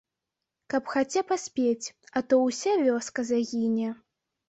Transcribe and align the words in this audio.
Каб 0.73 0.89
хаця 0.93 1.23
паспець, 1.33 1.87
а 2.17 2.25
то 2.33 2.43
ўся 2.49 2.71
вёска 2.91 3.31
загіне. 3.33 3.97